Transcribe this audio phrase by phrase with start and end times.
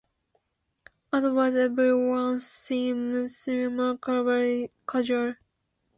[1.13, 5.35] Otherwise every one seems remarkably casual.